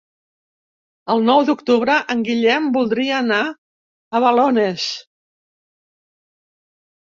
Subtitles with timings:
[1.15, 4.89] El nou d'octubre en Guillem voldria anar a Balones.